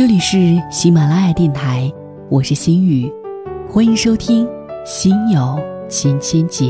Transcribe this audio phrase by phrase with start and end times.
[0.00, 1.92] 这里是喜马拉雅电台，
[2.30, 3.12] 我是心雨，
[3.68, 4.46] 欢迎收听
[4.82, 5.60] 《心有
[5.90, 6.64] 千千结》。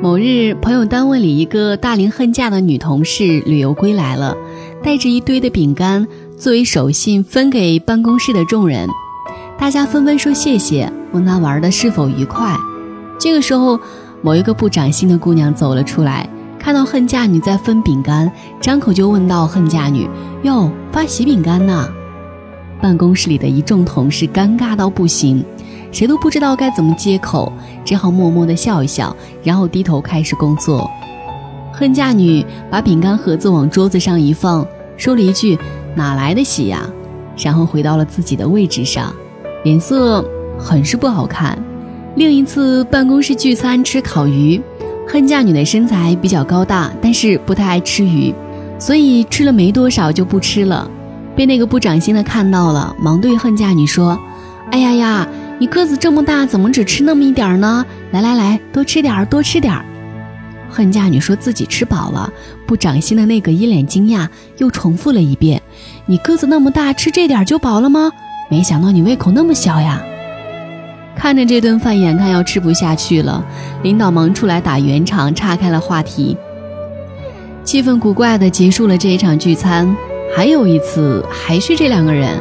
[0.00, 4.34] 某日，朋友单位里一个大龄恨嫁的女同事旅游归来了，
[4.82, 6.08] 带着一堆的饼干
[6.38, 8.88] 作为手信分给办公室的众人。
[9.58, 12.56] 大家纷纷说谢谢，问他玩的是否愉快。
[13.18, 13.78] 这个时候，
[14.20, 18.30] 某一个不长心的姑娘走了出来，看到恨嫁女在分饼干，
[18.60, 20.08] 张口就问道：“恨嫁女，
[20.42, 21.88] 哟，发喜饼干呢？”
[22.82, 25.44] 办公室里的一众同事尴尬到不行。
[25.92, 27.52] 谁都不知道该怎么接口，
[27.84, 30.90] 只好默默地笑一笑，然后低头开始工作。
[31.70, 35.58] 恨嫁女把饼干盒子往桌子上一放，说了一句
[35.94, 36.88] ：“哪来的喜呀？”
[37.36, 39.14] 然后回到了自己的位置上，
[39.64, 40.24] 脸色
[40.62, 41.58] 很是不好看。
[42.14, 44.60] 另一次办公室聚餐吃烤鱼，
[45.08, 48.32] 恨嫁女的身材比较高大，但是不太爱吃鱼，
[48.78, 50.88] 所以吃了没多少就不吃了。
[51.34, 54.18] 被那个不长心的看到了，忙对恨嫁女说
[54.70, 57.86] ：“哎呀呀！”你个子这么大，怎么只吃那么一点儿呢？
[58.10, 59.84] 来来来，多吃点儿，多吃点儿。
[60.68, 62.30] 恨嫁女说自己吃饱了，
[62.66, 64.26] 不长心的那个一脸惊讶，
[64.58, 65.62] 又重复了一遍
[66.04, 68.10] ：“你个子那么大，吃这点就饱了吗？
[68.50, 70.02] 没想到你胃口那么小呀！”
[71.22, 73.44] 看着这顿饭，眼看要吃不下去了，
[73.84, 76.36] 领导忙出来打圆场，岔开了话题。
[77.62, 79.96] 气氛古怪的结束了这一场聚餐。
[80.34, 82.36] 还有一次，还是这两个人。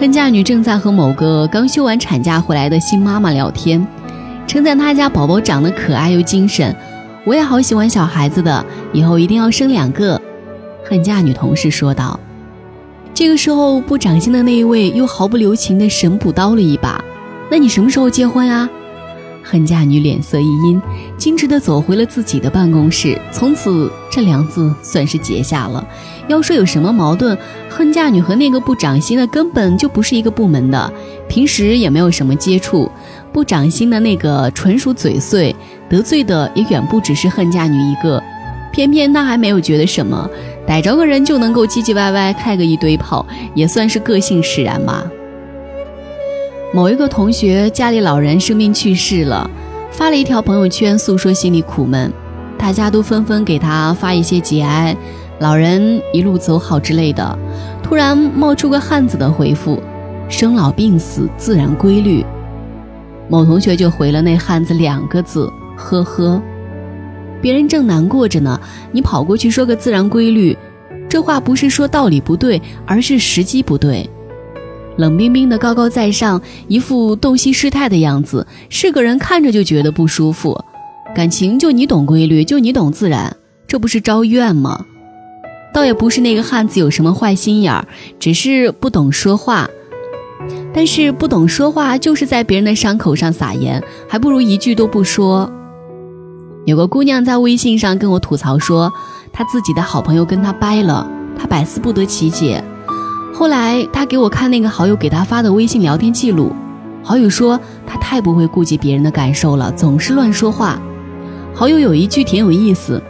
[0.00, 3.86] 恨嫁女正在和某个刚休完产假回来的新妈妈聊天，
[4.46, 6.74] 称赞她家宝宝长得可爱又精神。
[7.26, 10.18] 我也好喜欢小孩子的，以后一定要生两个。
[10.88, 12.18] 恨嫁女同事说道。
[13.12, 17.04] 这个时候，不长心的那一位又毫不留情的神补刀了一把
[17.50, 18.68] ：“那你什么时候结婚啊？”
[19.48, 20.82] 恨嫁女脸色一阴，
[21.16, 23.16] 径直地走回了自己的办公室。
[23.30, 25.86] 从此，这梁子算是结下了。
[26.26, 27.38] 要说有什么矛盾，
[27.70, 30.92] 恨嫁女和那个不长心的根本就不是一个部门的，
[31.28, 32.90] 平时也没有什么接触。
[33.32, 35.54] 不长心的那个纯属嘴碎，
[35.88, 38.20] 得罪的也远不只是恨嫁女一个。
[38.72, 40.28] 偏偏他还没有觉得什么，
[40.66, 45.04] 逮着个人就能够唧唧歪歪开个一堆炮，也算是个性使然吧。
[46.76, 49.50] 某一个同学家里老人生病去世了，
[49.90, 52.12] 发了一条朋友圈诉说心里苦闷，
[52.58, 54.94] 大家都纷纷给他发一些节哀，
[55.38, 57.38] 老人一路走好之类的。
[57.82, 59.82] 突然冒出个汉子的回复
[60.28, 62.22] ：“生老病死自然规律。”
[63.26, 66.42] 某同学就回了那汉子两个字：“呵呵。”
[67.40, 68.60] 别人正难过着呢，
[68.92, 70.54] 你跑过去说个自然规律，
[71.08, 74.06] 这话不是说道理不对，而是时机不对。
[74.96, 80.58] 冷冰冰的高高在上，一副洞悉师太的样子，是个人看着就觉得不舒服。
[81.14, 83.34] 感情就你懂规律，就你懂自然，
[83.66, 84.84] 这不是招怨吗？
[85.72, 87.86] 倒也不是那个汉子有什么坏心眼儿，
[88.18, 89.68] 只是不懂说话。
[90.72, 95.50] 但是不懂说话，就是在别人的伤口上撒盐，还不如一句都不说。
[96.64, 98.92] 有个姑娘在微信上跟我吐槽说，
[99.32, 101.08] 她自己的好朋友跟她掰了，
[101.38, 102.62] 她百思不得其解。
[103.38, 106.56] 后来他给我看那个好友给他发的微信聊天记录，
[107.02, 110.80] 好友说他太不会顾及别人的感受了，总是乱说话。
[111.52, 113.02] 好友有一句挺有意思：“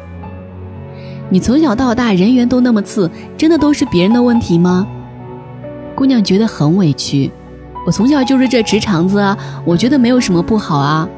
[1.30, 4.84] 你从小到大人缘都那么次，真的都是别人的问题吗？”
[5.94, 7.30] 姑娘觉得很委屈，
[7.86, 11.08] 我从小就是这直肠子啊，我觉得没有什么不好啊。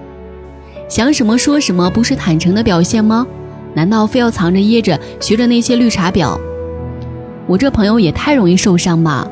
[0.86, 3.26] 想什么说什么不是坦诚的表现吗？
[3.72, 6.38] 难道非要藏着掖着，学着那些绿茶婊？
[7.48, 9.26] 我这朋友也太容易受伤吧，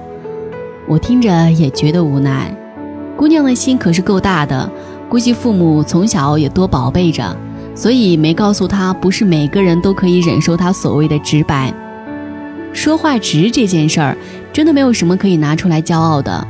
[0.89, 2.51] 我听着也觉得无奈。
[3.15, 4.71] 姑娘的心可是够大的，
[5.07, 7.37] 估计父母从小也多宝贝着，
[7.75, 11.71] 所以没告诉她，不是每个人都可以忍受她所谓的直白。
[12.73, 14.17] 说话直这件事儿，
[14.51, 16.49] 真的没有什么可以拿出来骄傲的。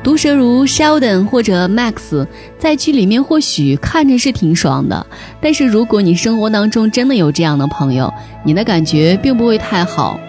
[0.00, 2.24] 毒舌如 Sheldon 或者 Max，
[2.56, 5.04] 在剧里面或许看着是挺爽的，
[5.40, 8.12] 但是如果你生活当中真的有这样的朋友，
[8.44, 10.20] 你的感觉并不会太好。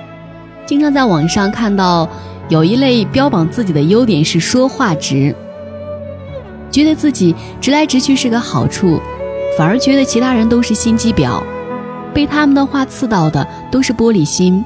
[0.65, 2.07] 经常在网上看到
[2.49, 5.35] 有一类标榜自己的优点是说话直，
[6.71, 8.99] 觉得自己直来直去是个好处，
[9.57, 11.41] 反而觉得其他人都是心机婊，
[12.13, 14.63] 被他们的话刺到的都是玻璃心。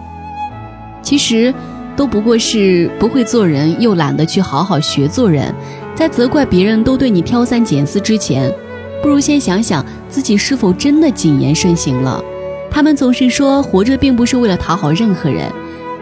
[1.02, 1.54] 其实
[1.96, 5.54] 都不过是不会做人，又懒得去好好学做人。
[5.96, 8.54] 在责怪别人都对你挑三拣四之前，
[9.02, 12.24] 不如先想想自己是否真的谨言慎行了。
[12.70, 15.52] 他们总是说活着并不是为了讨好任何人。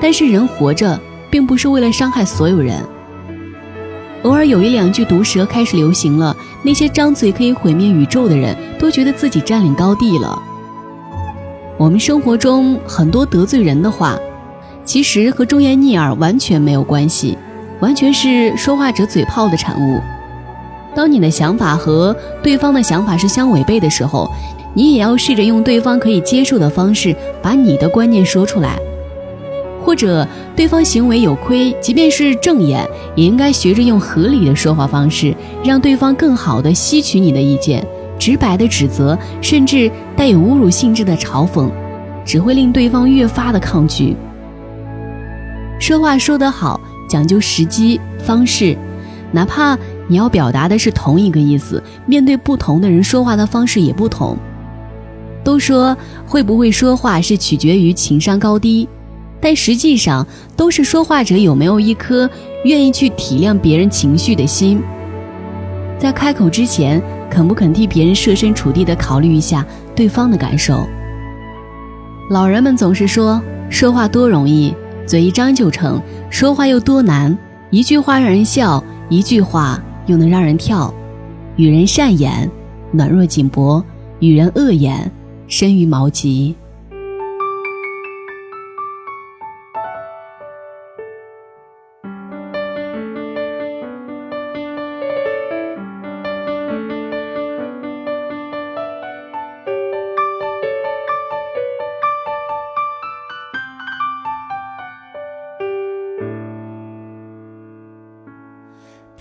[0.01, 0.99] 但是人活着，
[1.29, 2.81] 并不是为了伤害所有人。
[4.23, 10.41] 偶尔有一两句毒舌开始流行了，那些张嘴可以毁灭宇宙的人都觉得自己占领高地了。
[11.77, 14.17] 我们生活中很多得罪人的话，
[14.83, 17.37] 其实和忠言逆耳完全没有关系，
[17.81, 19.99] 完全是说话者嘴炮的产物。
[20.95, 24.31] 当你的想法和对方的想法是相违背的时候，
[24.73, 28.79] 你也要试着用对方可以接受的方式把你的观念说出来。
[29.85, 37.85] 或者对方行为有亏，即便是正眼，也应该学着用合理的说话方式，让对方更好的吸取你的意见。
[38.17, 41.69] 直白的指责，甚至带有侮辱性质的嘲讽，
[42.25, 44.15] 只会令对方越发的抗拒。
[45.79, 48.75] 说话说得好，讲究时机方式，
[49.31, 49.77] 哪怕
[50.07, 54.35] 你要表达的是同一个意思，面对不同的人说话的方式也不同。
[55.43, 55.95] 都说
[56.25, 58.87] 会不会说话是取决于情商高低。
[59.45, 60.25] 但实际上，
[60.57, 62.27] 都是说话者有没有一颗
[62.63, 64.81] 愿意去体谅别人情绪的心。
[65.99, 66.99] 在开口之前，
[67.29, 69.63] 肯不肯替别人设身处地的考虑一下
[69.95, 70.87] 对方的感受？
[72.31, 73.39] 老人们总是说，
[73.69, 74.73] 说话多容易，
[75.05, 76.01] 嘴一张就成；
[76.31, 77.37] 说话又多难，
[77.69, 80.91] 一句话让人笑，一句话又能让人跳。
[81.55, 82.49] 与人善言，
[82.91, 83.83] 暖若锦帛；
[84.21, 85.11] 与人恶言，
[85.47, 86.55] 深于毛棘。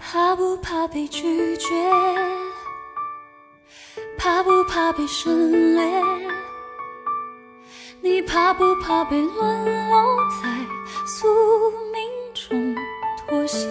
[0.01, 1.67] 怕不怕被拒绝？
[4.19, 5.83] 怕不怕被省略？
[8.01, 10.49] 你怕不怕被沦落在
[11.07, 11.27] 宿
[11.93, 12.03] 命
[12.35, 12.77] 中
[13.27, 13.69] 妥协？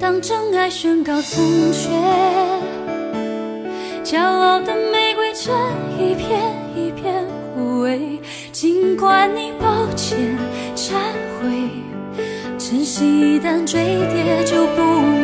[0.00, 1.90] 当真爱宣告从缺，
[4.02, 5.54] 骄傲的玫瑰正
[5.98, 8.18] 一片一片枯萎。
[8.52, 10.18] 尽管你抱歉
[10.74, 11.27] 忏。
[12.88, 15.17] 珍惜一旦坠跌就不